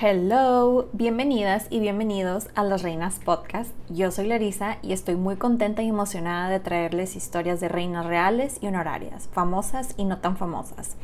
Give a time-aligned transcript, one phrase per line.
[0.00, 3.70] Hello, bienvenidas y bienvenidos a Las Reinas Podcast.
[3.88, 8.58] Yo soy Larisa y estoy muy contenta y emocionada de traerles historias de reinas reales
[8.60, 10.96] y honorarias, famosas y no tan famosas.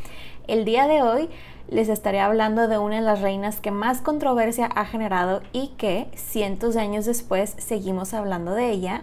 [0.49, 1.31] El día de hoy
[1.69, 6.09] les estaré hablando de una de las reinas que más controversia ha generado y que
[6.17, 9.03] cientos de años después seguimos hablando de ella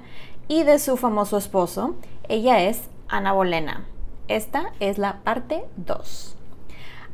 [0.50, 1.96] y de su famoso esposo.
[2.28, 3.86] Ella es Ana Bolena.
[4.28, 6.36] Esta es la parte 2.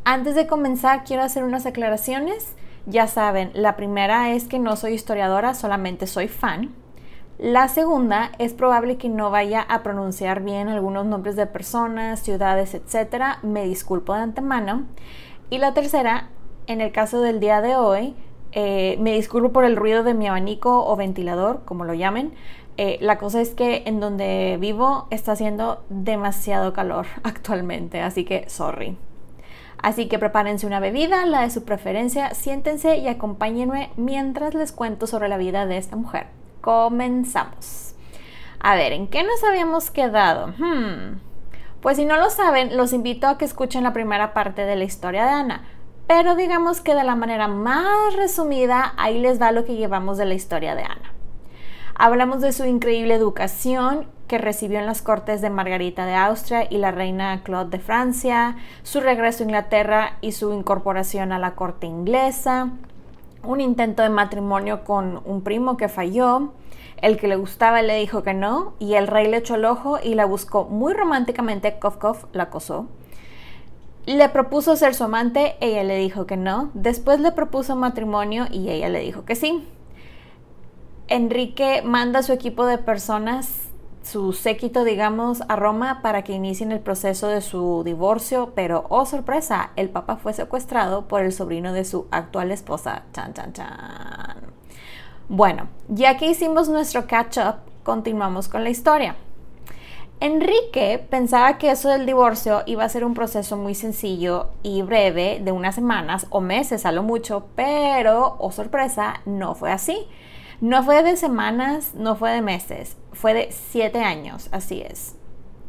[0.05, 2.55] Antes de comenzar quiero hacer unas aclaraciones.
[2.85, 6.73] Ya saben, la primera es que no soy historiadora, solamente soy fan.
[7.39, 12.73] La segunda es probable que no vaya a pronunciar bien algunos nombres de personas, ciudades,
[12.73, 13.37] etc.
[13.41, 14.83] Me disculpo de antemano.
[15.49, 16.29] Y la tercera,
[16.67, 18.15] en el caso del día de hoy,
[18.51, 22.33] eh, me disculpo por el ruido de mi abanico o ventilador, como lo llamen.
[22.77, 28.49] Eh, la cosa es que en donde vivo está haciendo demasiado calor actualmente, así que
[28.49, 28.97] sorry.
[29.83, 35.07] Así que prepárense una bebida, la de su preferencia, siéntense y acompáñenme mientras les cuento
[35.07, 36.27] sobre la vida de esta mujer.
[36.61, 37.93] Comenzamos.
[38.61, 40.53] A ver, ¿en qué nos habíamos quedado?
[40.57, 41.19] Hmm.
[41.81, 44.85] Pues si no lo saben, los invito a que escuchen la primera parte de la
[44.85, 45.63] historia de Ana.
[46.07, 50.23] Pero digamos que de la manera más resumida, ahí les da lo que llevamos de
[50.23, 51.13] la historia de Ana.
[51.95, 56.77] Hablamos de su increíble educación que recibió en las cortes de Margarita de Austria y
[56.77, 61.87] la reina Claude de Francia, su regreso a Inglaterra y su incorporación a la corte
[61.87, 62.69] inglesa,
[63.43, 66.53] un intento de matrimonio con un primo que falló,
[67.01, 69.99] el que le gustaba le dijo que no y el rey le echó el ojo
[70.01, 72.87] y la buscó muy románticamente, Kof la acosó.
[74.05, 78.69] Le propuso ser su amante, ella le dijo que no, después le propuso matrimonio y
[78.69, 79.67] ella le dijo que sí.
[81.07, 83.62] Enrique manda a su equipo de personas,
[84.03, 89.05] su séquito, digamos, a Roma para que inicien el proceso de su divorcio, pero, oh
[89.05, 93.03] sorpresa, el papa fue secuestrado por el sobrino de su actual esposa.
[93.13, 94.37] Chan, chan, chan.
[95.29, 99.15] Bueno, ya que hicimos nuestro catch-up, continuamos con la historia.
[100.19, 105.41] Enrique pensaba que eso del divorcio iba a ser un proceso muy sencillo y breve
[105.43, 110.07] de unas semanas o meses a lo mucho, pero, oh sorpresa, no fue así.
[110.63, 115.17] No fue de semanas, no fue de meses, fue de siete años, así es.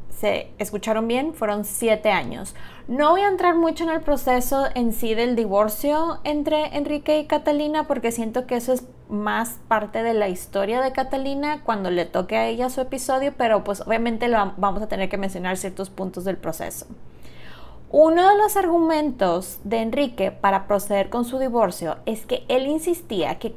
[0.09, 1.35] ¿Se escucharon bien?
[1.35, 2.55] Fueron siete años.
[2.87, 7.27] No voy a entrar mucho en el proceso en sí del divorcio entre Enrique y
[7.27, 12.05] Catalina porque siento que eso es más parte de la historia de Catalina cuando le
[12.05, 16.23] toque a ella su episodio, pero pues obviamente vamos a tener que mencionar ciertos puntos
[16.23, 16.87] del proceso.
[17.91, 23.39] Uno de los argumentos de Enrique para proceder con su divorcio es que él insistía
[23.39, 23.55] que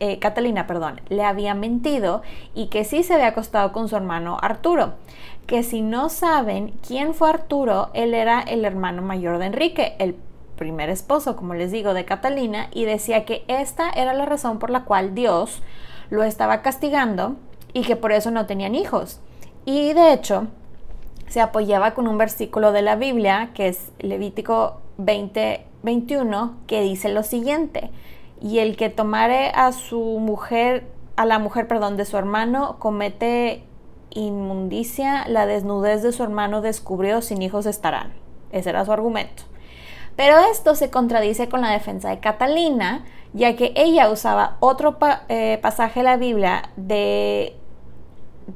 [0.00, 2.22] eh, Catalina perdón, le había mentido
[2.54, 4.94] y que sí se había acostado con su hermano Arturo.
[5.46, 10.16] Que si no saben quién fue Arturo, él era el hermano mayor de Enrique, el
[10.56, 14.70] primer esposo, como les digo, de Catalina, y decía que esta era la razón por
[14.70, 15.62] la cual Dios
[16.10, 17.36] lo estaba castigando
[17.72, 19.20] y que por eso no tenían hijos.
[19.64, 20.48] Y de hecho,
[21.28, 27.08] se apoyaba con un versículo de la Biblia, que es Levítico 20, 21, que dice
[27.08, 27.90] lo siguiente,
[28.40, 30.86] y el que tomare a su mujer,
[31.16, 33.64] a la mujer, perdón, de su hermano, comete
[34.10, 38.12] inmundicia, la desnudez de su hermano descubrió, sin hijos estarán.
[38.52, 39.42] Ese era su argumento.
[40.16, 43.04] Pero esto se contradice con la defensa de Catalina,
[43.34, 44.98] ya que ella usaba otro
[45.28, 47.56] eh, pasaje de la Biblia de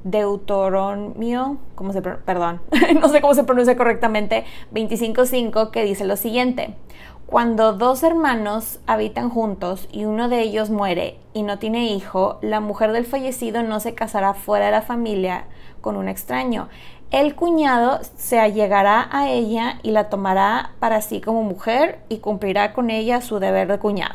[0.04, 2.60] Deuteronomio, ¿cómo se perdón,
[3.00, 6.74] no sé cómo se pronuncia correctamente, 25.5 que dice lo siguiente:
[7.26, 12.60] Cuando dos hermanos habitan juntos y uno de ellos muere y no tiene hijo, la
[12.60, 15.44] mujer del fallecido no se casará fuera de la familia
[15.80, 16.68] con un extraño.
[17.10, 22.72] El cuñado se allegará a ella y la tomará para sí como mujer y cumplirá
[22.72, 24.14] con ella su deber de cuñado.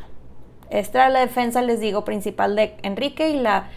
[0.71, 3.68] Esta es la defensa, les digo, principal de Enrique y la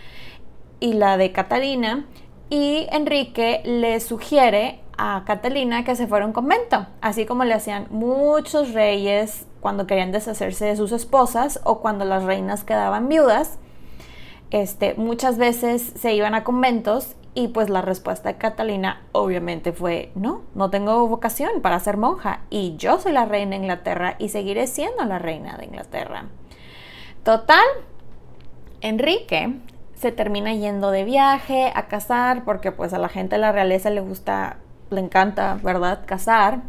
[0.80, 2.06] y la de Catalina.
[2.48, 7.54] Y Enrique le sugiere a Catalina que se fuera a un convento, así como le
[7.54, 13.58] hacían muchos reyes cuando querían deshacerse de sus esposas o cuando las reinas quedaban viudas.
[14.50, 20.10] Este, muchas veces se iban a conventos y pues la respuesta de Catalina obviamente fue,
[20.14, 24.30] no, no tengo vocación para ser monja y yo soy la reina de Inglaterra y
[24.30, 26.24] seguiré siendo la reina de Inglaterra.
[27.22, 27.64] Total,
[28.80, 29.60] Enrique
[30.00, 33.90] se termina yendo de viaje a cazar, porque pues a la gente de la realeza
[33.90, 34.56] le gusta,
[34.88, 36.00] le encanta, ¿verdad?
[36.06, 36.62] Cazar.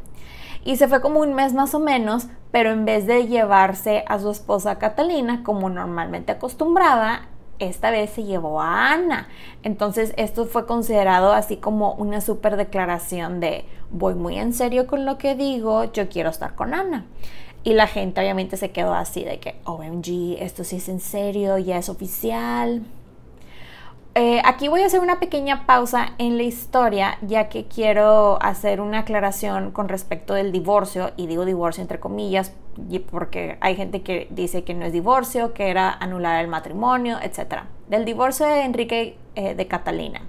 [0.65, 4.19] Y se fue como un mes más o menos, pero en vez de llevarse a
[4.19, 7.21] su esposa Catalina, como normalmente acostumbraba,
[7.59, 9.29] esta vez se llevó a Ana.
[9.63, 15.05] Entonces esto fue considerado así como una super declaración de voy muy en serio con
[15.05, 17.05] lo que digo, yo quiero estar con Ana.
[17.63, 21.57] Y la gente obviamente se quedó así de que, OMG, esto sí es en serio,
[21.59, 22.83] ya es oficial.
[24.13, 28.81] Eh, aquí voy a hacer una pequeña pausa en la historia, ya que quiero hacer
[28.81, 32.53] una aclaración con respecto del divorcio, y digo divorcio entre comillas,
[33.09, 37.63] porque hay gente que dice que no es divorcio, que era anular el matrimonio, etc.
[37.87, 40.23] Del divorcio de Enrique eh, de Catalina.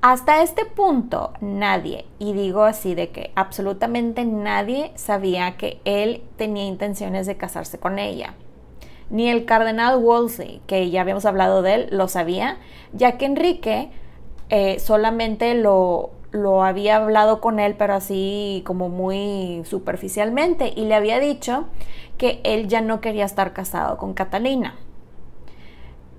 [0.00, 6.64] Hasta este punto nadie, y digo así de que absolutamente nadie sabía que él tenía
[6.64, 8.34] intenciones de casarse con ella.
[9.10, 12.58] Ni el cardenal Wolsey, que ya habíamos hablado de él, lo sabía,
[12.92, 13.90] ya que Enrique
[14.48, 20.94] eh, solamente lo, lo había hablado con él, pero así como muy superficialmente, y le
[20.94, 21.66] había dicho
[22.18, 24.74] que él ya no quería estar casado con Catalina.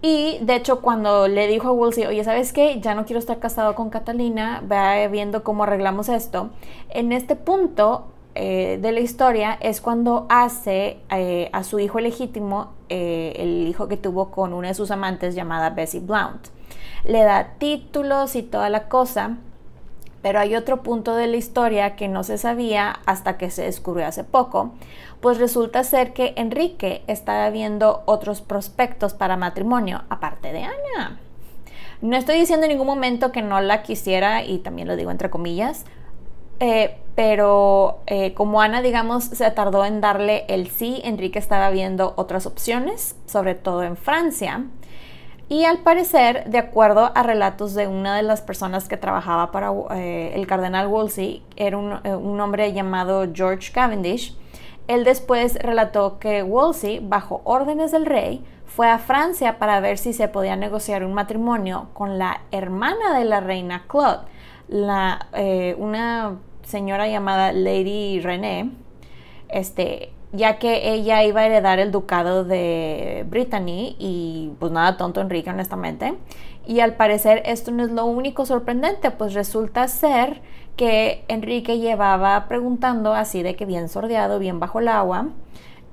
[0.01, 2.79] Y de hecho, cuando le dijo a Wolsey, oye, ¿sabes qué?
[2.79, 6.51] Ya no quiero estar casado con Catalina, vea viendo cómo arreglamos esto.
[6.89, 8.05] En este punto,
[8.35, 13.87] eh, de la historia es cuando hace eh, a su hijo legítimo, eh, el hijo
[13.87, 16.47] que tuvo con una de sus amantes llamada Bessie Blount.
[17.05, 19.37] Le da títulos y toda la cosa,
[20.21, 24.05] pero hay otro punto de la historia que no se sabía hasta que se descubrió
[24.05, 24.73] hace poco,
[25.21, 31.19] pues resulta ser que Enrique estaba viendo otros prospectos para matrimonio, aparte de Ana.
[32.01, 35.29] No estoy diciendo en ningún momento que no la quisiera, y también lo digo entre
[35.29, 35.85] comillas,
[36.59, 42.13] eh, pero eh, como Ana, digamos, se tardó en darle el sí, Enrique estaba viendo
[42.17, 44.65] otras opciones, sobre todo en Francia.
[45.47, 49.71] Y al parecer, de acuerdo a relatos de una de las personas que trabajaba para
[49.91, 54.35] eh, el cardenal Wolsey, era un, un, hombre llamado George Cavendish,
[54.87, 60.13] él después relató que Wolsey, bajo órdenes del rey, fue a Francia para ver si
[60.13, 64.25] se podía negociar un matrimonio con la hermana de la reina Claude,
[64.67, 68.71] la, eh, una señora llamada Lady René,
[69.49, 75.21] este, ya que ella iba a heredar el ducado de Brittany y pues nada tonto
[75.21, 76.15] Enrique honestamente.
[76.67, 80.41] Y al parecer esto no es lo único sorprendente, pues resulta ser
[80.75, 85.29] que Enrique llevaba preguntando así de que bien sordeado, bien bajo el agua,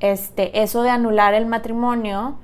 [0.00, 2.36] este, eso de anular el matrimonio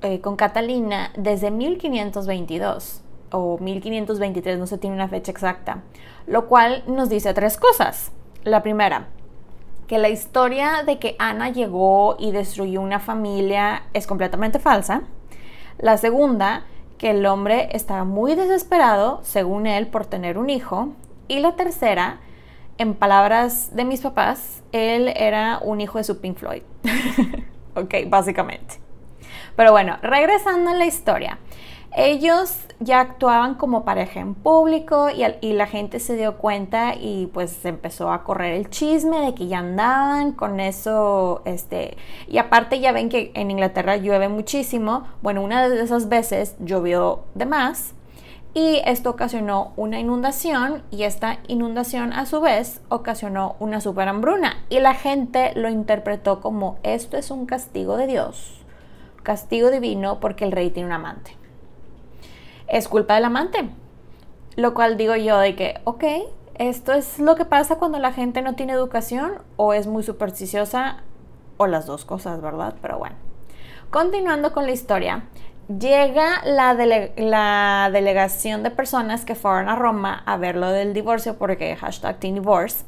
[0.00, 3.03] eh, con Catalina desde 1522
[3.34, 5.82] o 1523, no se tiene una fecha exacta,
[6.26, 8.12] lo cual nos dice tres cosas.
[8.44, 9.08] La primera,
[9.86, 15.02] que la historia de que Ana llegó y destruyó una familia es completamente falsa.
[15.78, 16.64] La segunda,
[16.98, 20.88] que el hombre estaba muy desesperado, según él, por tener un hijo.
[21.28, 22.20] Y la tercera,
[22.78, 26.62] en palabras de mis papás, él era un hijo de su Pink Floyd.
[27.74, 28.76] ok, básicamente.
[29.56, 31.38] Pero bueno, regresando a la historia.
[31.96, 37.64] Ellos ya actuaban como pareja en público y, la gente se dio cuenta y pues
[37.64, 41.96] empezó a correr el chisme de que ya andaban con eso, este,
[42.26, 47.26] y aparte ya ven que en Inglaterra llueve muchísimo, bueno, una de esas veces llovió
[47.36, 47.94] de más
[48.54, 54.64] y esto ocasionó una inundación y esta inundación a su vez ocasionó una super hambruna
[54.68, 58.64] y la gente lo interpretó como esto es un castigo de Dios,
[59.22, 61.43] castigo divino porque el rey tiene un amante
[62.74, 63.70] es culpa del amante.
[64.56, 66.04] Lo cual digo yo de que, ok,
[66.56, 70.98] Esto es lo que pasa cuando la gente no tiene educación o es muy supersticiosa
[71.56, 72.76] o las dos cosas, ¿verdad?
[72.80, 73.16] Pero bueno.
[73.90, 75.24] Continuando con la historia,
[75.66, 81.74] llega la, delegación de personas que fueron a Roma a ver lo del divorcio porque
[81.74, 82.84] hashtag Teen Divorce,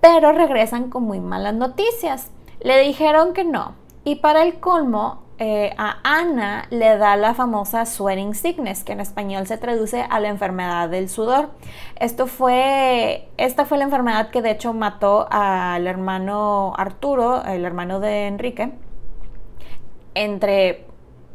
[0.00, 2.32] pero regresan con muy malas noticias.
[2.60, 3.74] Le dijeron que no.
[4.02, 9.00] Y para el colmo, eh, a Ana le da la famosa sweating sickness, que en
[9.00, 11.50] español se traduce a la enfermedad del sudor.
[11.96, 18.00] Esto fue, esta fue la enfermedad que de hecho mató al hermano Arturo, el hermano
[18.00, 18.72] de Enrique,
[20.14, 20.86] entre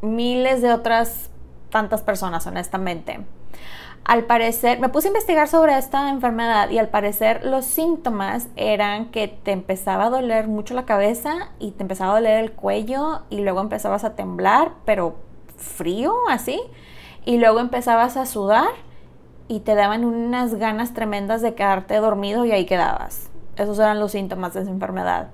[0.02, 1.30] miles de otras
[1.70, 3.22] tantas personas, honestamente
[4.06, 9.12] al parecer, me puse a investigar sobre esta enfermedad y al parecer los síntomas eran
[9.12, 13.22] que te empezaba a doler mucho la cabeza y te empezaba a doler el cuello
[13.30, 15.16] y luego empezabas a temblar, pero
[15.58, 16.60] frío así,
[17.26, 18.68] y luego empezabas a sudar
[19.48, 23.30] y te daban unas ganas tremendas de quedarte dormido y ahí quedabas.
[23.56, 25.30] Esos eran los síntomas de esa enfermedad.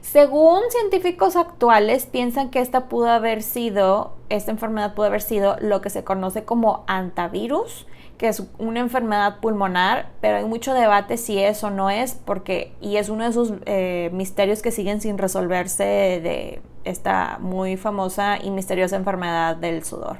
[0.00, 5.80] Según científicos actuales, piensan que esta pudo haber sido, esta enfermedad pudo haber sido lo
[5.80, 7.86] que se conoce como antivirus,
[8.18, 12.96] que es una enfermedad pulmonar, pero hay mucho debate si eso no es, porque, y
[12.96, 18.50] es uno de esos eh, misterios que siguen sin resolverse de esta muy famosa y
[18.50, 20.18] misteriosa enfermedad del sudor.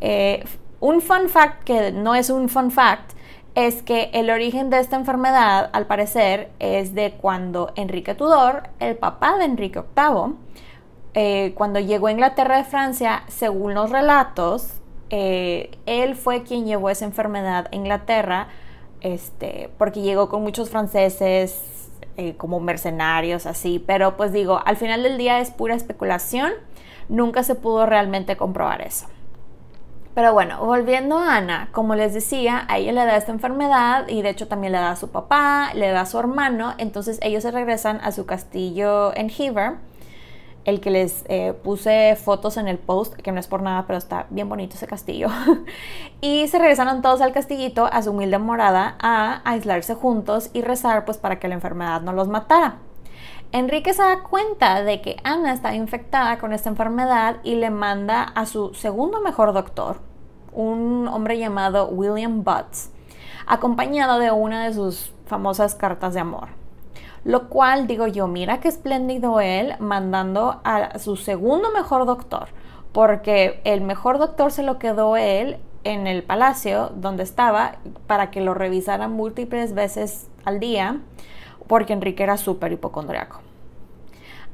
[0.00, 0.44] Eh,
[0.80, 3.12] un fun fact que no es un fun fact
[3.54, 8.96] es que el origen de esta enfermedad, al parecer, es de cuando Enrique Tudor, el
[8.96, 10.34] papá de Enrique VIII,
[11.14, 14.79] eh, cuando llegó a Inglaterra de Francia, según los relatos,
[15.10, 18.48] eh, él fue quien llevó esa enfermedad a Inglaterra,
[19.00, 25.02] este, porque llegó con muchos franceses eh, como mercenarios, así, pero pues digo, al final
[25.02, 26.52] del día es pura especulación,
[27.08, 29.06] nunca se pudo realmente comprobar eso.
[30.14, 34.22] Pero bueno, volviendo a Ana, como les decía, a ella le da esta enfermedad y
[34.22, 37.42] de hecho también le da a su papá, le da a su hermano, entonces ellos
[37.42, 39.74] se regresan a su castillo en Hever
[40.64, 43.98] el que les eh, puse fotos en el post, que no es por nada, pero
[43.98, 45.28] está bien bonito ese castillo.
[46.20, 51.04] y se regresaron todos al castillito, a su humilde morada, a aislarse juntos y rezar
[51.04, 52.78] pues para que la enfermedad no los matara.
[53.52, 58.22] Enrique se da cuenta de que Ana está infectada con esta enfermedad y le manda
[58.22, 60.00] a su segundo mejor doctor,
[60.52, 62.90] un hombre llamado William Butts,
[63.46, 66.60] acompañado de una de sus famosas cartas de amor.
[67.24, 72.48] Lo cual digo yo, mira qué espléndido él mandando a su segundo mejor doctor,
[72.92, 78.40] porque el mejor doctor se lo quedó él en el palacio donde estaba para que
[78.40, 81.00] lo revisara múltiples veces al día,
[81.66, 83.40] porque Enrique era súper hipocondriaco.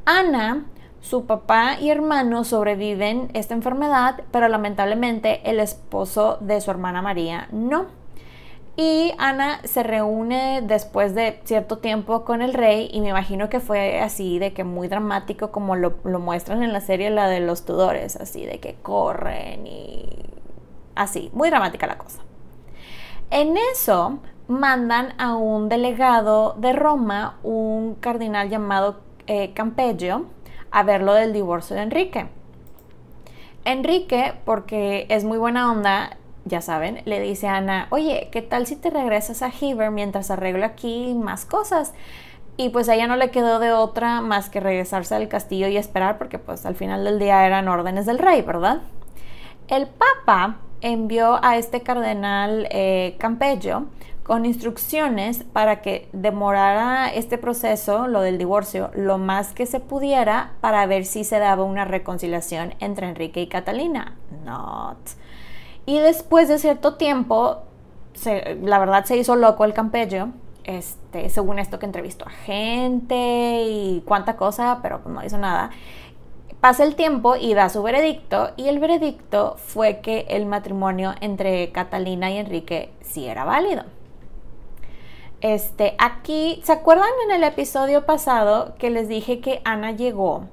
[0.05, 0.67] Ana,
[1.01, 7.49] su papá y hermano sobreviven esta enfermedad, pero lamentablemente el esposo de su hermana María
[7.53, 7.87] no.
[8.79, 13.59] Y Ana se reúne después de cierto tiempo con el rey y me imagino que
[13.59, 17.65] fue así de que muy dramático como lo, muestran en la serie la de los
[17.65, 20.05] Tudores, así de que corren y
[20.95, 22.21] así, muy dramática la cosa.
[23.31, 30.27] En eso mandan a un delegado de Roma, un cardinal llamado eh, Campeggio,
[30.71, 32.29] a ver lo del divorcio de Enrique.
[33.65, 38.67] Enrique, porque es muy buena onda, ya saben, le dice a Ana, oye, ¿qué tal
[38.67, 41.93] si te regresas a Heber mientras arreglo aquí más cosas?
[42.57, 45.77] Y pues a ella no le quedó de otra más que regresarse al castillo y
[45.77, 48.81] esperar porque pues al final del día eran órdenes del rey, ¿verdad?
[49.69, 53.87] El Papa envió a este cardenal eh, Campello
[54.23, 60.53] con instrucciones para que demorara este proceso, lo del divorcio, lo más que se pudiera
[60.61, 64.15] para ver si se daba una reconciliación entre Enrique y Catalina.
[64.45, 64.99] Not.
[65.87, 67.63] Y después de cierto tiempo,
[68.63, 70.29] la verdad se hizo loco el Campello,
[70.65, 75.71] este, según esto que entrevistó a gente y cuánta cosa, pero no hizo nada.
[76.61, 81.71] Pasa el tiempo y da su veredicto y el veredicto fue que el matrimonio entre
[81.71, 83.85] Catalina y Enrique sí era válido.
[85.41, 90.49] Este, aquí, ¿se acuerdan en el episodio pasado que les dije que Ana llegó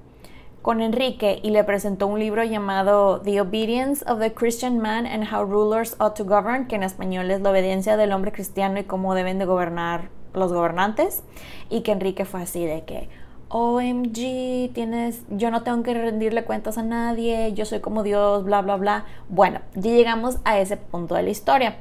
[0.64, 5.26] con Enrique y le presentó un libro llamado The Obedience of the Christian Man and
[5.30, 8.86] How Rulers Ought to Govern, que en español es la obediencia del hombre cristiano y
[8.86, 11.22] cómo deben de gobernar los gobernantes,
[11.70, 13.10] y que Enrique fue así de que,
[13.50, 18.62] OMG, tienes, yo no tengo que rendirle cuentas a nadie, yo soy como Dios, bla,
[18.62, 19.06] bla, bla.
[19.28, 21.76] Bueno, ya llegamos a ese punto de la historia.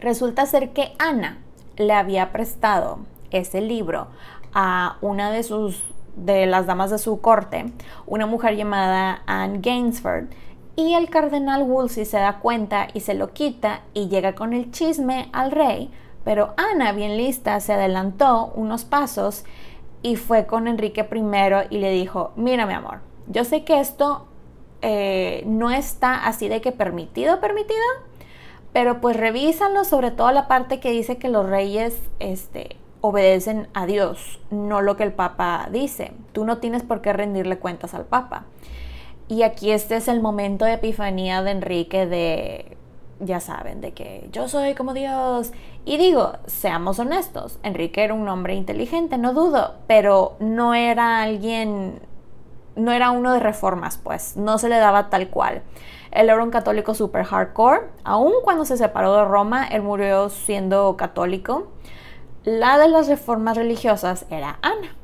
[0.00, 1.38] Resulta ser que Ana
[1.76, 2.98] le había prestado
[3.30, 4.08] ese libro
[4.52, 7.72] a una de sus de las damas de su corte,
[8.06, 10.26] una mujer llamada Anne Gainsford,
[10.76, 14.72] y el cardenal Wolsey se da cuenta y se lo quita y llega con el
[14.72, 15.90] chisme al rey
[16.24, 19.44] Pero Ana, bien lista, se adelantó unos pasos
[20.02, 24.26] y fue con Enrique primero y le dijo, mira mi amor, yo sé que esto
[24.82, 27.80] eh, no está así de que permitido, permitido,
[28.72, 33.84] pero pues revísalo, sobre todo la parte que dice que los reyes este, obedecen a
[33.84, 36.12] Dios, no lo que el Papa dice.
[36.32, 38.44] Tú no tienes por qué rendirle cuentas al Papa.
[39.28, 42.78] Y aquí este es el momento de epifanía de Enrique de,
[43.20, 45.52] ya saben, de que yo soy como Dios.
[45.84, 52.00] Y digo, seamos honestos, Enrique era un hombre inteligente, no dudo, pero no era alguien,
[52.74, 55.60] no era uno de reformas, pues, no se le daba tal cual.
[56.10, 57.82] Él era un católico super hardcore.
[58.02, 61.73] Aún cuando se separó de Roma, él murió siendo católico.
[62.44, 64.94] La de las reformas religiosas era Ana.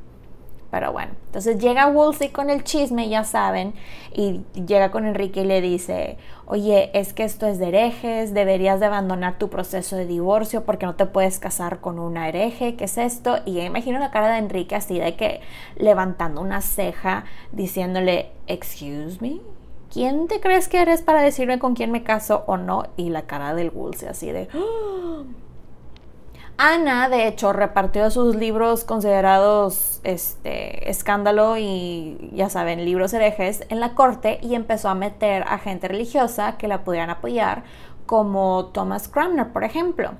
[0.71, 3.75] Pero bueno, entonces llega Wolsey con el chisme, ya saben,
[4.15, 6.17] y llega con Enrique y le dice,
[6.47, 10.87] oye, es que esto es de herejes, deberías de abandonar tu proceso de divorcio porque
[10.87, 13.39] no te puedes casar con una hereje, ¿qué es esto?
[13.47, 15.41] Y yo imagino la cara de Enrique así de que
[15.77, 19.41] levantando una ceja, diciéndole, excuse me,
[19.93, 22.85] ¿quién te crees que eres para decirme con quién me caso o no?
[22.97, 24.49] Y la cara del Woolsey así de...
[24.55, 25.25] ¡Ah!
[26.63, 33.81] Ana, de hecho, repartió sus libros considerados este, escándalo y, ya saben, libros herejes en
[33.81, 37.65] la corte y empezó a meter a gente religiosa que la pudieran apoyar,
[38.05, 40.11] como Thomas Cranmer, por ejemplo.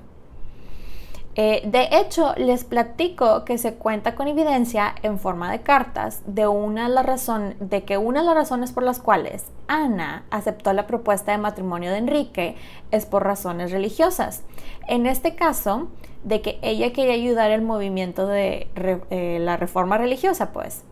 [1.35, 6.47] Eh, de hecho, les platico que se cuenta con evidencia en forma de cartas de,
[6.47, 10.87] una la razón, de que una de las razones por las cuales Ana aceptó la
[10.87, 12.55] propuesta de matrimonio de Enrique
[12.89, 14.43] es por razones religiosas.
[14.91, 15.87] En este caso,
[16.25, 20.83] de que ella quería ayudar el movimiento de eh, la reforma religiosa, pues.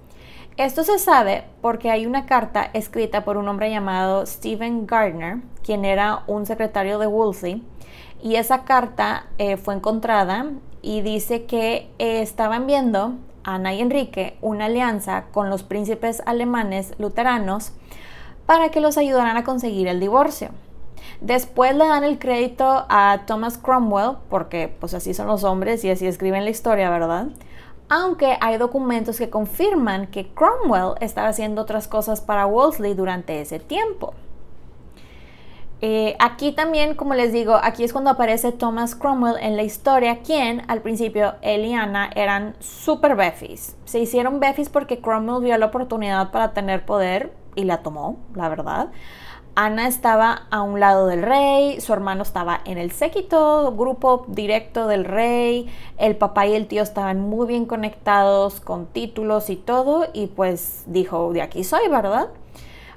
[0.56, 5.84] Esto se sabe porque hay una carta escrita por un hombre llamado Stephen Gardner, quien
[5.84, 7.62] era un secretario de Wolsey,
[8.24, 10.46] y esa carta eh, fue encontrada
[10.82, 16.94] y dice que eh, estaban viendo Ana y Enrique una alianza con los príncipes alemanes
[17.00, 17.74] luteranos
[18.46, 20.52] para que los ayudaran a conseguir el divorcio.
[21.22, 25.90] Después le dan el crédito a Thomas Cromwell, porque pues así son los hombres y
[25.90, 27.28] así escriben la historia, ¿verdad?
[27.90, 33.60] Aunque hay documentos que confirman que Cromwell estaba haciendo otras cosas para Wolsey durante ese
[33.60, 34.14] tiempo.
[35.82, 40.20] Eh, aquí también, como les digo, aquí es cuando aparece Thomas Cromwell en la historia,
[40.20, 43.76] quien al principio él y Ana eran super befis.
[43.86, 48.50] Se hicieron befis porque Cromwell vio la oportunidad para tener poder y la tomó, la
[48.50, 48.90] verdad.
[49.62, 54.88] Ana estaba a un lado del rey, su hermano estaba en el séquito, grupo directo
[54.88, 60.08] del rey, el papá y el tío estaban muy bien conectados con títulos y todo,
[60.14, 62.30] y pues dijo, de aquí soy, ¿verdad?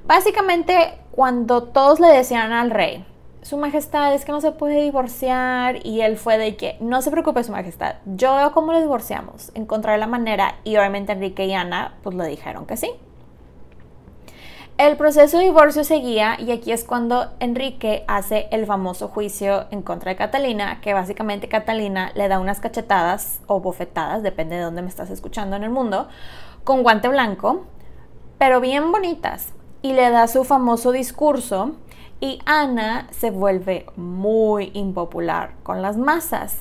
[0.06, 3.04] Básicamente, cuando todos le decían al rey,
[3.42, 7.10] Su Majestad es que no se puede divorciar, y él fue de que, no se
[7.10, 11.54] preocupe, Su Majestad, yo veo cómo lo divorciamos, encontraré la manera, y obviamente Enrique y
[11.54, 12.92] Ana, pues le dijeron que sí.
[14.82, 19.80] El proceso de divorcio seguía y aquí es cuando Enrique hace el famoso juicio en
[19.80, 24.82] contra de Catalina, que básicamente Catalina le da unas cachetadas o bofetadas, depende de dónde
[24.82, 26.08] me estás escuchando en el mundo,
[26.64, 27.64] con guante blanco,
[28.38, 31.76] pero bien bonitas, y le da su famoso discurso
[32.18, 36.56] y Ana se vuelve muy impopular con las masas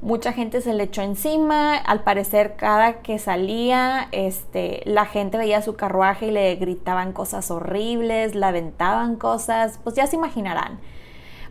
[0.00, 5.62] mucha gente se le echó encima, al parecer cada que salía, este, la gente veía
[5.62, 10.78] su carruaje y le gritaban cosas horribles, la aventaban cosas, pues ya se imaginarán,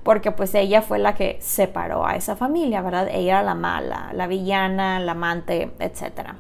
[0.03, 3.09] porque pues ella fue la que separó a esa familia, ¿verdad?
[3.11, 6.31] Ella era la mala, la villana, la amante, etc.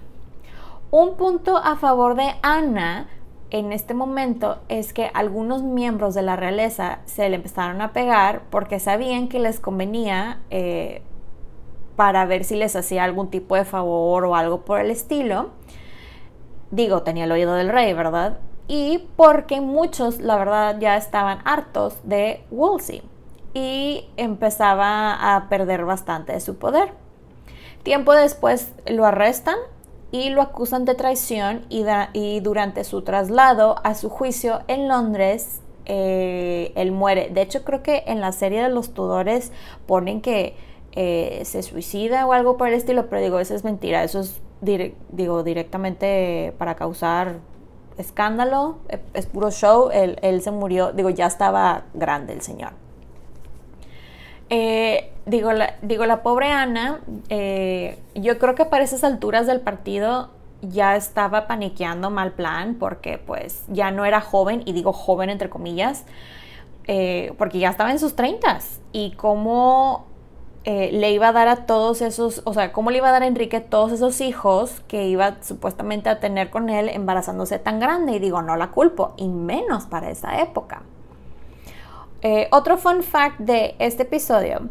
[0.91, 3.07] Un punto a favor de Ana
[3.49, 8.43] en este momento es que algunos miembros de la realeza se le empezaron a pegar
[8.49, 11.01] porque sabían que les convenía eh,
[11.97, 15.49] para ver si les hacía algún tipo de favor o algo por el estilo.
[16.71, 18.37] Digo, tenía el oído del rey, ¿verdad?
[18.67, 23.01] Y porque muchos, la verdad, ya estaban hartos de Wolsey
[23.53, 26.93] y empezaba a perder bastante de su poder.
[27.81, 29.57] Tiempo después lo arrestan
[30.11, 36.73] y lo acusan de traición y, durante su traslado a su juicio en Londres, eh,
[36.75, 37.29] él muere.
[37.29, 39.51] De hecho, creo que en la serie de los Tudores
[39.87, 40.55] ponen que
[40.99, 44.41] eh, se suicida o algo por el estilo, pero digo, eso es mentira, eso es
[44.61, 47.35] digo, directamente para causar
[47.99, 52.71] escándalo, e, es puro show, él, se murió, digo, ya estaba grande el señor.
[54.49, 59.61] Eh, digo, la, digo, la pobre Ana, eh, yo creo que para esas alturas del
[59.61, 60.31] partido
[60.63, 65.47] ya estaba paniqueando mal plan porque pues ya no era joven, y digo joven entre
[65.47, 66.05] comillas,
[67.37, 70.16] porque ya estaba en sus treintas y como
[70.69, 73.23] eh, le iba a dar a todos esos, o sea, cómo le iba a dar
[73.23, 78.17] a Enrique todos esos hijos que iba supuestamente a tener con él embarazándose tan grande.
[78.17, 80.81] Y digo, no la culpo, y menos para esa época.
[82.21, 84.67] Eh, otro fun fact de este episodio,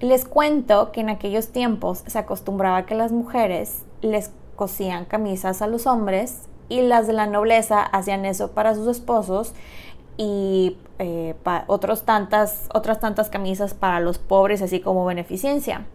[0.00, 5.66] les cuento que en aquellos tiempos se acostumbraba que las mujeres les cosían camisas a
[5.66, 9.54] los hombres y las de la nobleza hacían eso para sus esposos
[10.18, 11.34] y eh,
[11.68, 15.86] otros tantas, otras tantas camisas para los pobres, así como beneficencia.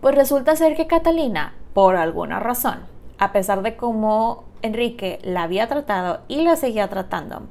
[0.00, 2.78] Pues resulta ser que Catalina, por alguna razón,
[3.18, 7.42] a pesar de cómo Enrique la había tratado y la seguía tratando,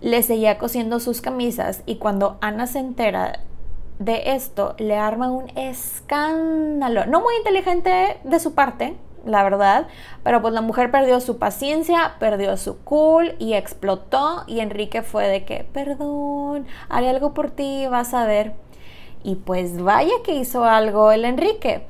[0.00, 3.40] le seguía cosiendo sus camisas y cuando Ana se entera
[4.00, 7.06] de esto, le arma un escándalo.
[7.06, 9.86] No muy inteligente de su parte, la verdad.
[10.22, 14.44] Pero pues la mujer perdió su paciencia, perdió su cool y explotó.
[14.46, 18.54] Y Enrique fue de que, perdón, haré algo por ti, vas a ver.
[19.24, 21.86] Y pues vaya que hizo algo el Enrique.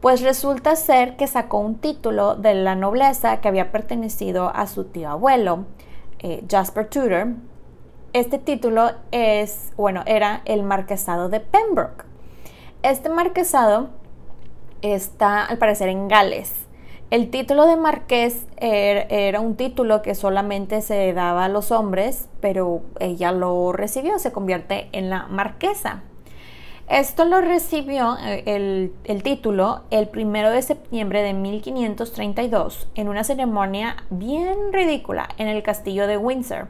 [0.00, 4.84] Pues resulta ser que sacó un título de la nobleza que había pertenecido a su
[4.84, 5.64] tío abuelo,
[6.20, 7.28] eh, Jasper Tudor.
[8.12, 12.04] Este título es, bueno, era el marquesado de Pembroke.
[12.82, 13.88] Este marquesado
[14.82, 16.52] está al parecer en Gales.
[17.10, 22.28] El título de marqués er, era un título que solamente se daba a los hombres,
[22.40, 26.02] pero ella lo recibió, se convierte en la marquesa.
[26.88, 33.24] Esto lo recibió eh, el, el, título el primero de septiembre de 1532 en una
[33.24, 36.68] ceremonia bien ridícula en el castillo de Windsor.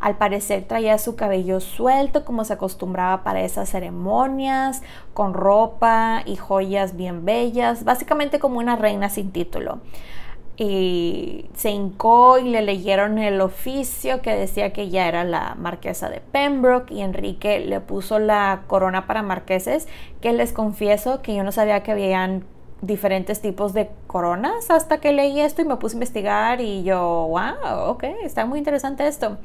[0.00, 4.82] Al parecer traía su cabello suelto como se acostumbraba para esas ceremonias,
[5.14, 9.78] con ropa y joyas bien bellas, básicamente como una reina sin título
[10.62, 16.10] y se hincó y le leyeron el oficio que decía que ya era la marquesa
[16.10, 19.88] de Pembroke y Enrique le puso la corona para marqueses,
[20.20, 22.44] que les confieso que yo no sabía que habían
[22.82, 27.28] diferentes tipos de coronas hasta que leí esto y me puse a investigar y yo,
[27.28, 29.38] wow, ok, está muy interesante esto.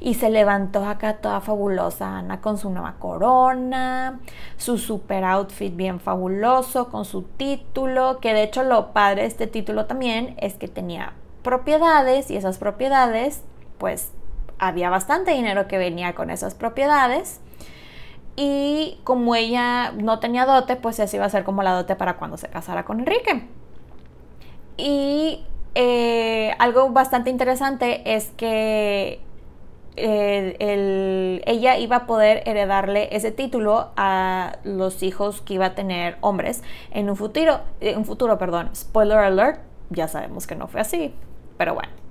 [0.00, 4.20] Y se levantó acá toda fabulosa Ana con su nueva corona,
[4.56, 9.46] su super outfit bien fabuloso, con su título, que de hecho lo padre de este
[9.46, 13.42] título también es que tenía propiedades y esas propiedades,
[13.78, 14.12] pues
[14.58, 17.40] había bastante dinero que venía con esas propiedades
[18.40, 22.18] y como ella no tenía dote, pues así iba a ser como la dote para
[22.18, 23.48] cuando se casara con Enrique.
[24.76, 29.20] Y eh, algo bastante interesante es que
[29.96, 36.16] eh, ella iba a poder heredarle ese título a los hijos que iba a tener
[36.20, 38.70] hombres en un futuro, en un futuro, perdón.
[38.72, 39.58] Spoiler alert,
[39.90, 41.12] ya sabemos que no fue así,
[41.56, 42.07] pero bueno.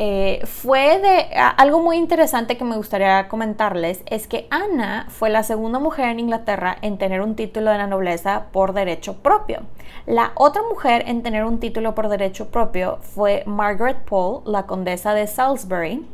[0.00, 5.42] Eh, fue de algo muy interesante que me gustaría comentarles es que Ana fue la
[5.42, 9.62] segunda mujer en Inglaterra en tener un título de la nobleza por derecho propio.
[10.06, 15.14] La otra mujer en tener un título por derecho propio fue Margaret Pole, la condesa
[15.14, 16.06] de Salisbury.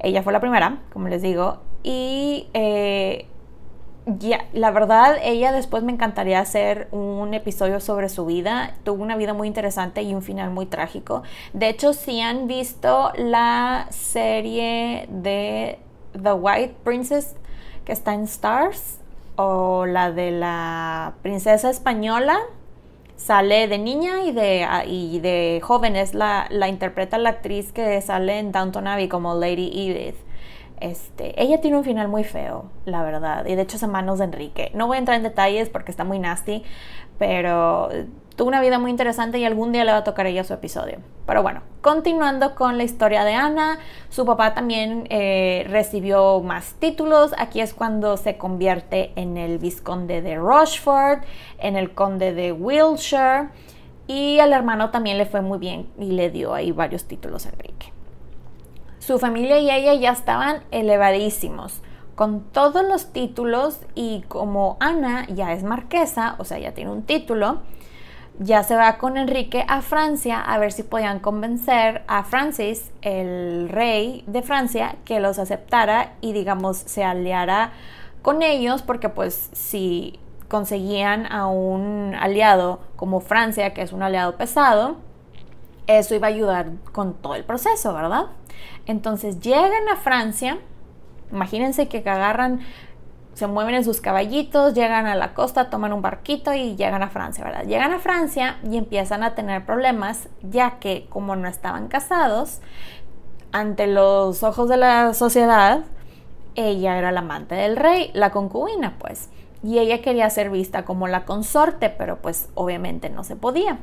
[0.00, 3.26] Ella fue la primera, como les digo, y eh,
[4.06, 8.74] ya, la verdad, ella después me encantaría hacer un episodio sobre su vida.
[8.82, 11.22] Tuvo una vida muy interesante y un final muy trágico.
[11.52, 15.78] De hecho, si han visto la serie de
[16.20, 17.36] The White Princess
[17.84, 18.98] que está en Stars
[19.36, 22.38] o la de la princesa española,
[23.16, 25.94] sale de niña y de, y de joven.
[25.94, 30.16] Es la, la interpreta la actriz que sale en Downton Abbey como Lady Edith.
[30.80, 34.18] Este, ella tiene un final muy feo, la verdad, y de hecho es en manos
[34.18, 34.70] de Enrique.
[34.74, 36.64] No voy a entrar en detalles porque está muy nasty,
[37.18, 37.88] pero
[38.36, 40.54] tuvo una vida muy interesante y algún día le va a tocar a ella su
[40.54, 40.98] episodio.
[41.26, 47.32] Pero bueno, continuando con la historia de Ana, su papá también eh, recibió más títulos.
[47.38, 51.22] Aquí es cuando se convierte en el vizconde de Rochefort,
[51.58, 53.50] en el conde de Wiltshire,
[54.06, 57.50] y al hermano también le fue muy bien y le dio ahí varios títulos a
[57.50, 57.91] Enrique.
[59.04, 61.82] Su familia y ella ya estaban elevadísimos,
[62.14, 67.02] con todos los títulos y como Ana ya es marquesa, o sea, ya tiene un
[67.02, 67.62] título,
[68.38, 73.68] ya se va con Enrique a Francia a ver si podían convencer a Francis, el
[73.70, 77.72] rey de Francia, que los aceptara y digamos se aliara
[78.22, 84.36] con ellos, porque pues si conseguían a un aliado como Francia, que es un aliado
[84.36, 84.98] pesado,
[85.86, 88.26] eso iba a ayudar con todo el proceso, ¿verdad?
[88.86, 90.58] Entonces llegan a Francia,
[91.30, 92.60] imagínense que agarran,
[93.34, 97.08] se mueven en sus caballitos, llegan a la costa, toman un barquito y llegan a
[97.08, 97.64] Francia, ¿verdad?
[97.64, 102.60] Llegan a Francia y empiezan a tener problemas, ya que como no estaban casados,
[103.52, 105.84] ante los ojos de la sociedad,
[106.54, 109.28] ella era la amante del rey, la concubina, pues.
[109.64, 113.78] y ella quería ser vista como la consorte, pero pues obviamente no se podía.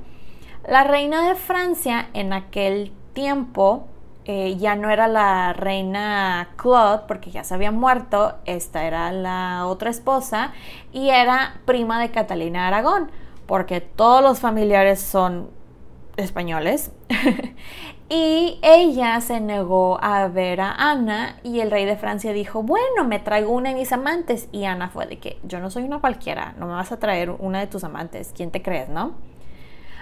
[0.69, 3.87] La reina de Francia en aquel tiempo
[4.25, 9.65] eh, ya no era la reina Claude porque ya se había muerto, esta era la
[9.65, 10.51] otra esposa
[10.93, 13.09] y era prima de Catalina Aragón
[13.47, 15.49] porque todos los familiares son
[16.17, 16.91] españoles.
[18.09, 23.05] y ella se negó a ver a Ana y el rey de Francia dijo, bueno,
[23.07, 24.47] me traigo una de mis amantes.
[24.51, 27.31] Y Ana fue de que yo no soy una cualquiera, no me vas a traer
[27.31, 29.15] una de tus amantes, ¿quién te crees, no?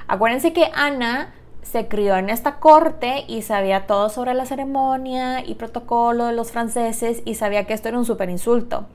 [0.08, 5.56] Acuérdense que Ana se crió en esta corte y sabía todo sobre la ceremonia y
[5.56, 8.86] protocolo de los franceses y sabía que esto era un super insulto.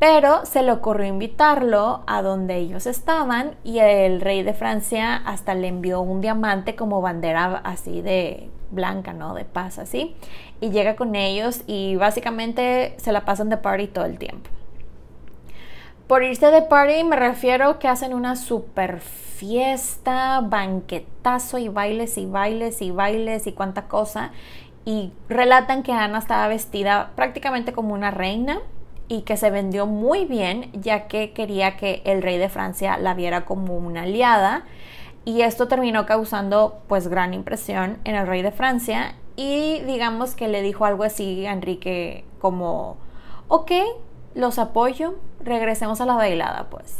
[0.00, 5.54] Pero se le ocurrió invitarlo a donde ellos estaban y el rey de Francia hasta
[5.54, 9.34] le envió un diamante como bandera así de blanca, ¿no?
[9.34, 10.16] De paz, así.
[10.60, 14.50] Y llega con ellos y básicamente se la pasan de party todo el tiempo.
[16.12, 22.26] Por irse de party me refiero que hacen una super fiesta, banquetazo y bailes y
[22.26, 24.30] bailes y bailes y cuánta cosa.
[24.84, 28.60] Y relatan que Ana estaba vestida prácticamente como una reina
[29.08, 33.14] y que se vendió muy bien ya que quería que el rey de Francia la
[33.14, 34.66] viera como una aliada
[35.24, 40.48] y esto terminó causando pues gran impresión en el rey de Francia y digamos que
[40.48, 42.98] le dijo algo así a Enrique como
[43.48, 43.72] ok,
[44.34, 45.14] los apoyo,
[45.44, 46.96] regresemos a la bailada pues.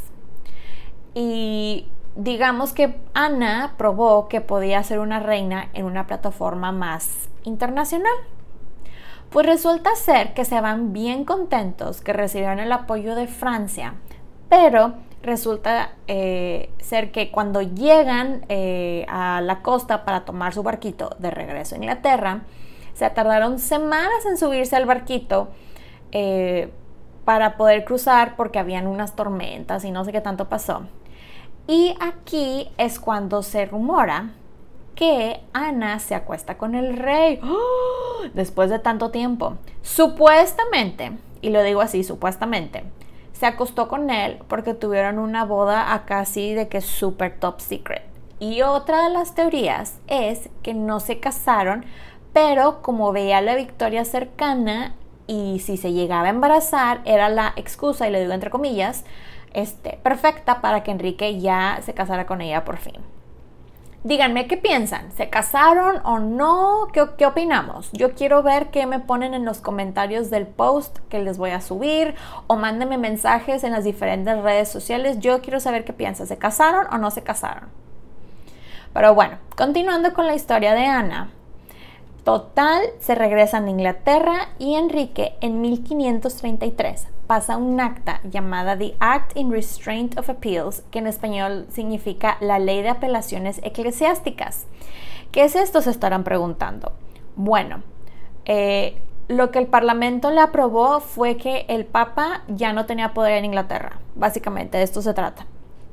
[1.14, 8.12] Y digamos que Ana probó que podía ser una reina en una plataforma más internacional.
[9.30, 13.94] Pues resulta ser que se van bien contentos que recibieron el apoyo de Francia,
[14.50, 21.16] pero resulta eh, ser que cuando llegan eh, a la costa para tomar su barquito
[21.18, 22.42] de regreso a Inglaterra,
[22.92, 25.48] se tardaron semanas en subirse al barquito
[26.10, 26.70] eh,
[27.24, 30.82] para poder cruzar porque habían unas tormentas y no sé qué tanto pasó.
[31.66, 34.30] Y aquí es cuando se rumora
[34.94, 38.26] que Ana se acuesta con el rey ¡Oh!
[38.34, 39.56] después de tanto tiempo.
[39.82, 42.84] Supuestamente, y lo digo así, supuestamente,
[43.32, 48.02] se acostó con él porque tuvieron una boda a casi de que super top secret.
[48.38, 51.84] Y otra de las teorías es que no se casaron,
[52.32, 54.94] pero como veía la victoria cercana
[55.26, 59.04] y si se llegaba a embarazar, era la excusa, y le digo entre comillas,
[59.52, 63.00] este, perfecta para que Enrique ya se casara con ella por fin.
[64.04, 66.88] Díganme qué piensan, ¿se casaron o no?
[66.92, 67.88] ¿Qué, opinamos?
[67.92, 71.60] Yo quiero ver qué me ponen en los comentarios del post que les voy a
[71.60, 72.16] subir
[72.48, 75.20] o mándenme mensajes en las diferentes redes sociales.
[75.20, 77.68] Yo quiero saber qué piensan, ¿se casaron o no se casaron?
[78.92, 81.30] Pero bueno, continuando con la historia de Ana.
[82.24, 89.38] Total, se regresan a Inglaterra y Enrique en 1533 pasa un acta llamada The Act
[89.38, 94.66] in Restraint of Appeals, que en español significa la ley de apelaciones eclesiásticas.
[95.30, 95.80] ¿Qué es esto?
[95.80, 96.92] Se estarán preguntando.
[97.34, 97.84] Bueno,
[98.44, 103.38] eh, lo que el Parlamento le aprobó fue que el Papa ya no tenía poder
[103.38, 103.98] en Inglaterra.
[104.14, 105.46] Básicamente, de esto se trata.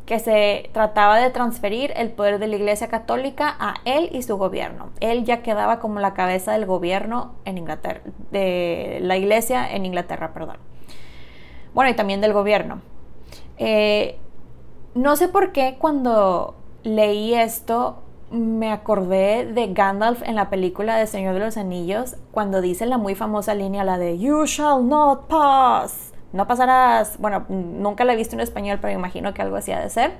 [0.10, 4.38] Que se trataba de transferir el poder de la Iglesia Católica a él y su
[4.38, 4.89] gobierno.
[5.00, 10.34] Él ya quedaba como la cabeza del gobierno en Inglaterra, de la Iglesia en Inglaterra,
[10.34, 10.58] perdón
[11.74, 12.82] bueno, y también del gobierno.
[13.58, 14.17] Eh,
[14.95, 21.08] no sé por qué cuando leí esto me acordé de Gandalf en la película de
[21.08, 25.28] Señor de los Anillos, cuando dice la muy famosa línea, la de You shall not
[25.28, 26.09] pass.
[26.33, 27.17] No pasarás.
[27.19, 29.89] Bueno, nunca la he visto en español, pero me imagino que algo así ha de
[29.89, 30.13] ser.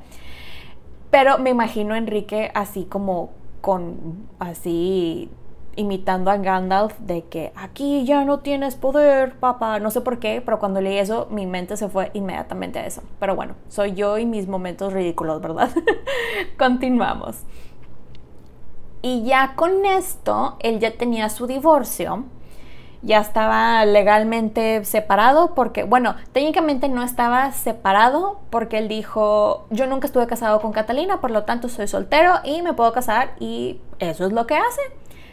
[1.11, 5.29] Pero me imagino a Enrique así como con así
[5.75, 9.79] imitando a Gandalf de que aquí ya no tienes poder, papá.
[9.79, 13.01] No sé por qué, pero cuando leí eso mi mente se fue inmediatamente a eso.
[13.19, 15.69] Pero bueno, soy yo y mis momentos ridículos, ¿verdad?
[16.57, 17.43] Continuamos.
[19.01, 22.25] Y ya con esto, él ya tenía su divorcio.
[23.01, 30.07] Ya estaba legalmente separado porque, bueno, técnicamente no estaba separado porque él dijo, yo nunca
[30.07, 34.25] estuve casado con Catalina, por lo tanto soy soltero y me puedo casar y eso
[34.25, 34.81] es lo que hace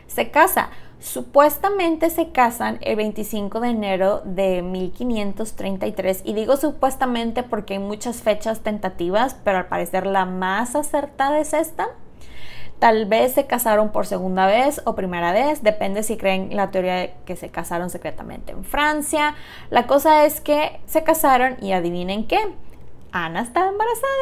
[0.06, 0.70] se casa.
[0.98, 8.22] Supuestamente se casan el 25 de enero de 1533 y digo supuestamente porque hay muchas
[8.22, 11.88] fechas tentativas, pero al parecer la más acertada es esta.
[12.78, 16.94] Tal vez se casaron por segunda vez o primera vez, depende si creen la teoría
[16.96, 19.34] de que se casaron secretamente en Francia.
[19.70, 22.38] La cosa es que se casaron y adivinen qué,
[23.12, 24.12] Ana estaba embarazada.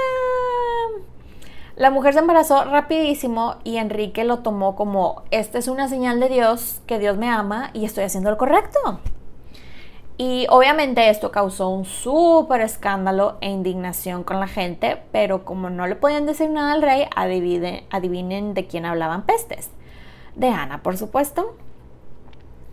[1.75, 6.29] La mujer se embarazó rapidísimo y Enrique lo tomó como, esta es una señal de
[6.29, 9.01] Dios, que Dios me ama y estoy haciendo lo correcto.
[10.17, 15.89] Y obviamente esto causó un súper escándalo e indignación con la gente, pero como no
[15.89, 19.71] le podían decir nada al rey, adivinen, adivinen de quién hablaban pestes.
[20.37, 21.57] De Ana, por supuesto.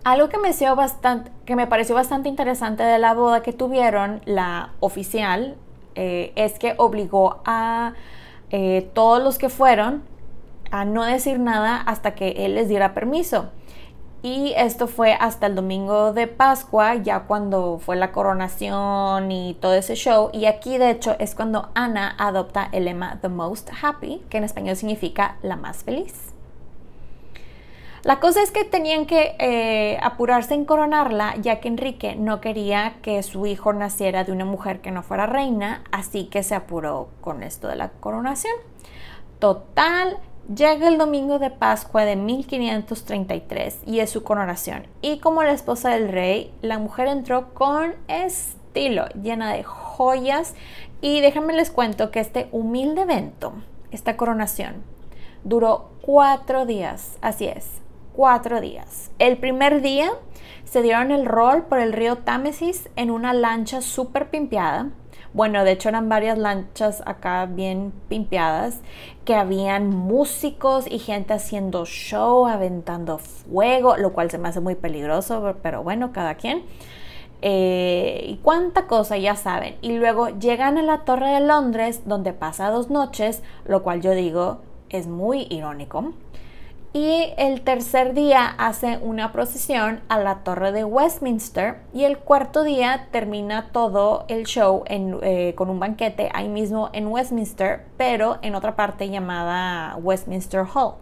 [0.03, 5.57] Algo que me, pareció bastante interesante de la boda que tuvieron, la oficial,
[5.93, 7.93] eh, es que obligó a
[8.51, 10.03] eh, todos los que fueron
[10.71, 13.49] a no decir nada hasta que él les diera permiso.
[14.23, 19.73] Y esto fue hasta el domingo de Pascua, ya cuando fue la coronación y todo
[19.73, 20.29] ese show.
[20.31, 24.43] Y aquí de hecho es cuando Ana adopta el lema The Most Happy, que en
[24.43, 26.33] español significa la más feliz.
[28.03, 32.95] La cosa es que tenían que eh, apurarse en coronarla, ya que Enrique no quería
[33.03, 37.09] que su hijo naciera de una mujer que no fuera reina, así que se apuró
[37.21, 38.53] con esto de la coronación.
[39.37, 40.17] Total,
[40.55, 44.85] Llega el domingo de Pascua de 1533 y es su coronación.
[45.01, 50.55] Y como la esposa del rey, la mujer entró con estilo, llena de joyas.
[50.99, 53.53] Y déjenme les cuento que este humilde evento,
[53.91, 54.83] esta coronación,
[55.45, 57.17] duró cuatro días.
[57.21, 57.69] Así es,
[58.13, 59.09] cuatro días.
[59.19, 60.11] El primer día
[60.65, 64.89] se dieron el rol por el río Támesis en una lancha súper pimpeada
[65.33, 68.81] bueno, de hecho eran varias lanchas acá bien pimpeadas,
[69.23, 74.75] que habían músicos y gente haciendo show, aventando fuego, lo cual se me hace muy
[74.75, 76.63] peligroso, pero bueno, cada quien.
[77.41, 79.75] Eh, y cuánta cosa, ya saben.
[79.81, 84.11] Y luego llegan a la Torre de Londres, donde pasa dos noches, lo cual yo
[84.11, 86.13] digo es muy irónico.
[86.93, 92.63] Y el tercer día hace una procesión a la torre de Westminster y el cuarto
[92.63, 98.55] día termina todo el show eh, con un banquete ahí mismo en Westminster, pero en
[98.55, 100.95] otra parte llamada Westminster Hall.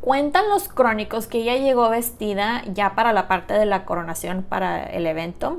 [0.00, 4.82] Cuentan los crónicos que ella llegó vestida ya para la parte de la coronación para
[4.84, 5.58] el evento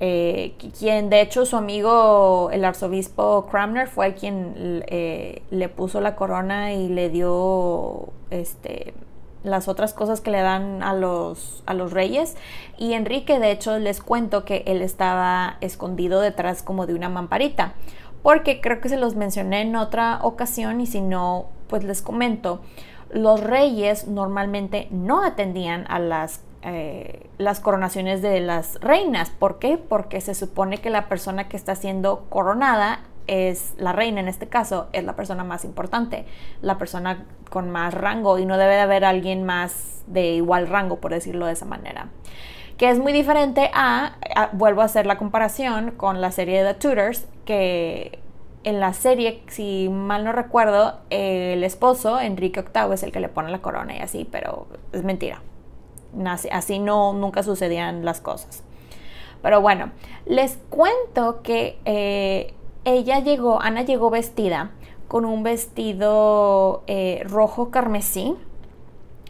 [0.00, 6.16] eh, quien de hecho su amigo el arzobispo Cramner fue quien eh, le puso la
[6.16, 8.92] corona y le dio este,
[9.44, 12.34] las otras cosas que le dan a los, a los reyes.
[12.78, 17.74] Y Enrique, de hecho, les cuento que él estaba escondido detrás como de una mamparita.
[18.22, 22.62] Porque creo que se los mencioné en otra ocasión y si no, pues les comento.
[23.10, 29.28] Los reyes normalmente no atendían a las eh, las coronaciones de las reinas.
[29.28, 29.76] ¿Por qué?
[29.76, 34.48] Porque se supone que la persona que está siendo coronada es la reina en este
[34.48, 36.24] caso, es la persona más importante,
[36.62, 41.00] la persona con más rango y no debe de haber alguien más de igual rango,
[41.00, 42.08] por decirlo de esa manera.
[42.78, 44.16] Que es muy diferente a,
[44.52, 48.20] vuelvo a hacer la comparación con la serie de The Tudors, que
[48.62, 53.28] en la serie, si mal no recuerdo, el esposo, Enrique VIII, es el que le
[53.28, 55.42] pone la corona y así, pero es mentira
[56.50, 58.62] así no, nunca sucedían las cosas.
[59.42, 59.90] Pero bueno,
[60.26, 64.70] les cuento que eh, ella llegó, Ana llegó vestida
[65.08, 68.36] con un vestido eh, rojo carmesí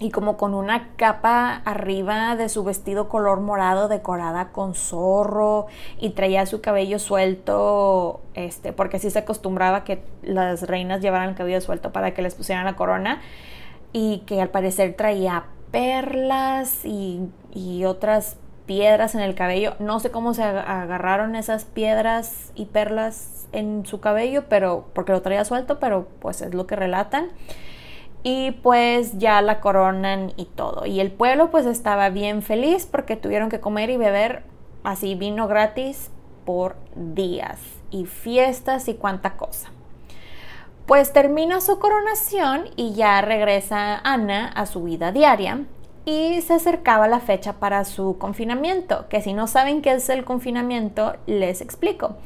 [0.01, 5.66] y como con una capa arriba de su vestido color morado decorada con zorro
[5.99, 11.35] y traía su cabello suelto, este, porque así se acostumbraba que las reinas llevaran el
[11.35, 13.20] cabello suelto para que les pusieran la corona
[13.92, 17.30] y que al parecer traía perlas y,
[17.84, 19.74] otras piedras en el cabello.
[19.80, 25.20] No sé cómo se agarraron esas piedras y perlas en su cabello, pero porque lo
[25.20, 27.30] traía suelto, pero pues es lo que relatan.
[28.22, 30.87] Y pues ya la coronan y todo.
[30.87, 34.44] Y el pueblo pues estaba bien feliz porque tuvieron que comer y beber
[34.84, 36.10] así vino gratis
[36.46, 37.58] por días
[37.90, 39.70] y fiestas y cuánta cosa.
[40.87, 45.64] Pues termina su coronación y ya regresa Ana a su vida diaria
[46.05, 50.27] y se acercaba la fecha para su confinamiento, que si no saben qué es el
[50.27, 52.16] confinamiento, les explico.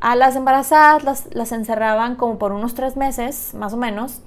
[0.00, 4.22] A las embarazadas las, encerraban como por unos tres meses, más o menos,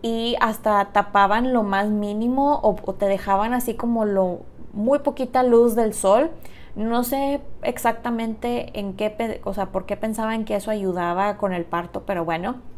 [0.00, 4.40] y hasta tapaban lo más mínimo o, o te dejaban así como lo
[4.72, 6.30] muy poquita luz del sol.
[6.76, 11.66] No sé exactamente en qué, o sea, por qué pensaban que eso ayudaba con el
[11.66, 12.71] parto, pero bueno,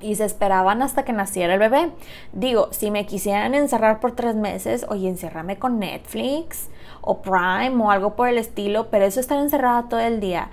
[0.00, 1.90] y se esperaban hasta que naciera el bebé.
[2.32, 6.68] Digo, si me quisieran encerrar por tres meses, oye, enciérrame con Netflix
[7.00, 10.50] o Prime o algo por el estilo, pero eso estar encerrada todo el día,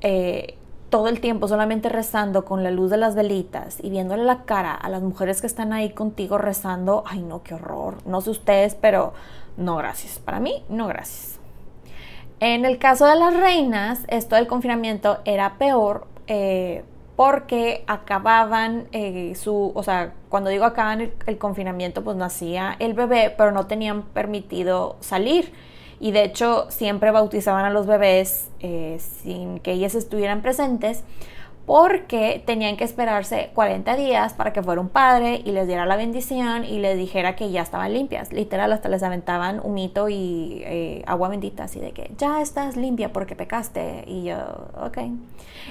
[0.00, 0.56] eh,
[0.90, 4.72] todo el tiempo solamente rezando con la luz de las velitas y viéndole la cara
[4.74, 7.96] a las mujeres que están ahí contigo rezando, ay no, qué horror.
[8.06, 9.12] No sé ustedes, pero
[9.56, 10.18] no gracias.
[10.18, 11.38] Para mí, no gracias.
[12.38, 16.06] En el caso de las reinas, esto del confinamiento era peor.
[16.26, 16.84] Eh,
[17.16, 23.34] porque acababan eh, su, o sea, cuando digo acaban el, confinamiento, pues nacía el bebé,
[23.36, 25.52] pero no tenían permitido salir.
[25.98, 31.02] y de hecho siempre bautizaban a los bebés eh, sin que ellas estuvieran presentes
[31.66, 35.96] porque tenían que esperarse 40 días para que fuera un padre y les diera la
[35.96, 38.32] bendición y les dijera que ya estaban limpias.
[38.32, 42.76] Literal, hasta les aventaban un mito y eh, agua bendita, así de que ya estás
[42.76, 44.04] limpia porque pecaste.
[44.06, 44.36] Y yo,
[44.80, 44.98] ok.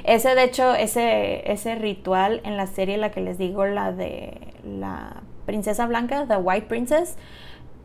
[0.04, 4.38] Ese, de hecho, ese, ese ritual en la serie, la que les digo, la de
[4.66, 7.16] la princesa blanca, The White Princess,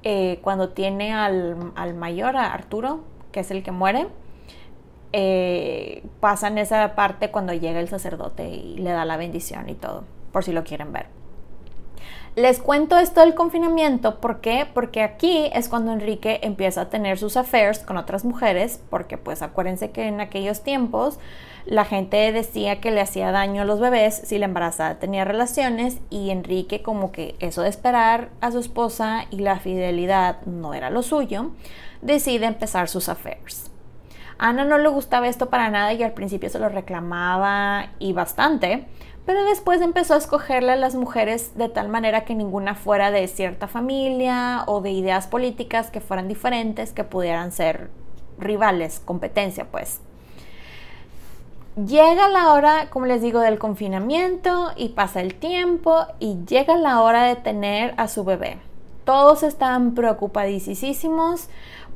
[0.03, 4.09] eh, cuando tiene al, al mayor, a Arturo, que es el que muere
[5.13, 10.05] eh, pasan esa parte cuando llega el sacerdote y le da la bendición y todo,
[10.33, 11.07] por si lo quieren ver.
[12.37, 14.65] Les cuento esto del confinamiento, ¿por qué?
[14.73, 19.43] Porque aquí es cuando Enrique empieza a tener sus affairs con otras mujeres, porque pues
[19.43, 21.19] acuérdense que en aquellos tiempos
[21.67, 25.99] la gente decía que le hacía daño a los bebés si la embarazada tenía relaciones
[26.09, 30.89] y Enrique como que eso de esperar a su esposa y la fidelidad no era
[30.89, 31.51] lo suyo,
[32.01, 33.70] decide empezar sus affairs.
[34.43, 38.87] Ana no le gustaba esto para nada y al principio se lo reclamaba y bastante,
[39.27, 43.29] pero después empezó a escogerle a las mujeres de tal manera que ninguna fuera de
[43.29, 47.91] cierta familia o de ideas políticas que fueran diferentes, que pudieran ser
[48.39, 50.01] rivales, competencia pues.
[51.77, 57.03] Llega la hora, como les digo, del confinamiento y pasa el tiempo y llega la
[57.03, 58.57] hora de tener a su bebé.
[59.05, 61.51] Todos están preocupadísimos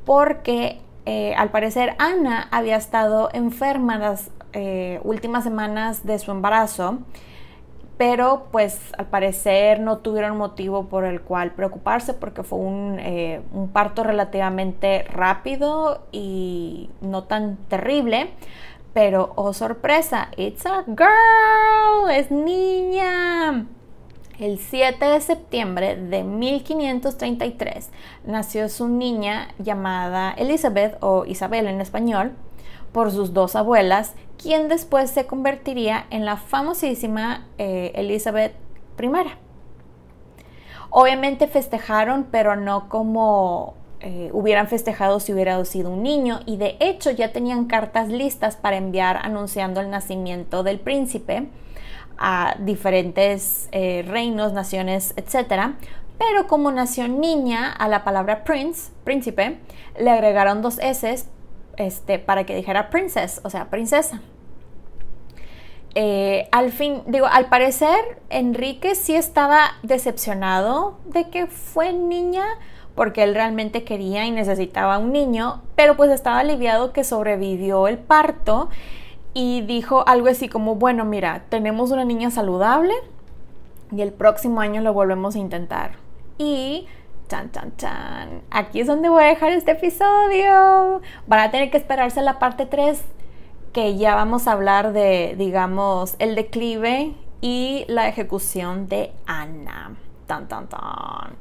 [0.05, 6.99] porque eh, al parecer Ana había estado enferma las eh, últimas semanas de su embarazo,
[7.99, 13.43] pero pues al parecer no tuvieron motivo por el cual preocuparse porque fue un, eh,
[13.53, 18.31] un parto relativamente rápido y no tan terrible.
[18.95, 23.67] Pero, oh sorpresa, it's a girl, es niña.
[24.41, 27.91] El 7 de septiembre de 1533
[28.25, 32.33] nació su niña llamada Elizabeth o Isabel en español
[32.91, 38.55] por sus dos abuelas, quien después se convertiría en la famosísima eh, Elizabeth
[39.01, 39.09] I.
[40.91, 46.77] Obviamente festejaron, pero no como eh, hubieran festejado si hubiera sido un niño y de
[46.81, 51.49] hecho ya tenían cartas listas para enviar anunciando el nacimiento del príncipe
[52.19, 55.75] a diferentes eh, reinos, naciones, etc.
[56.19, 59.59] Pero como nació niña, a la palabra prince, príncipe,
[59.99, 61.27] le agregaron dos S
[61.77, 64.21] este, para que dijera princess, o sea, princesa.
[65.97, 72.45] Eh, al fin, digo, al parecer Enrique sí estaba decepcionado de que fue niña,
[72.97, 77.99] porque él realmente quería y necesitaba un niño, pero pues estaba aliviado que sobrevivió el
[77.99, 78.71] parto
[79.35, 82.95] y dijo algo así como, bueno, mira, tenemos una niña saludable
[83.91, 85.97] y el próximo año lo volvemos a intentar.
[86.39, 86.87] Y
[87.29, 91.03] chan, chan, chan, aquí es donde voy a dejar este episodio.
[91.27, 93.03] Van a tener que esperarse la parte 3
[93.73, 99.97] que ya vamos a hablar de, digamos, el declive y la ejecución de Ana.
[100.27, 101.37] Tan, tan, tan.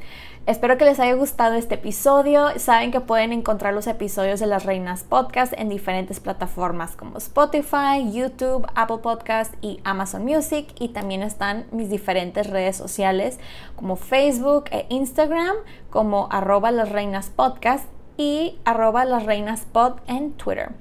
[0.45, 2.59] Espero que les haya gustado este episodio.
[2.59, 8.11] Saben que pueden encontrar los episodios de Las Reinas Podcast en diferentes plataformas como Spotify,
[8.11, 10.67] YouTube, Apple Podcast y Amazon Music.
[10.77, 13.39] Y también están mis diferentes redes sociales
[13.77, 15.55] como Facebook e Instagram
[15.89, 17.85] como arroba las reinas podcast
[18.17, 19.65] y arroba las reinas
[20.07, 20.71] en Twitter.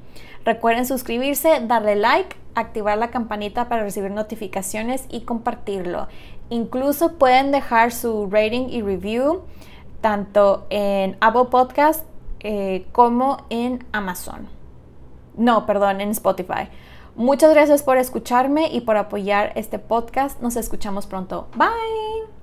[0.45, 6.09] Recuerden suscribirse, darle like, activar la campanita para recibir notificaciones y compartirlo.
[6.53, 9.41] Incluso pueden dejar su rating y review
[10.03, 12.05] tanto en Apple Podcast
[12.41, 14.49] eh, como en Amazon.
[15.35, 16.69] No, perdón, en Spotify.
[17.17, 20.43] Muchas gracias por escucharme y por apoyar este podcast.
[20.43, 21.49] Nos escuchamos pronto.
[21.57, 22.42] Bye.